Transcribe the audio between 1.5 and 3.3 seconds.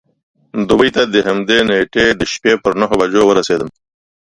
نېټې د شپې پر نهو بجو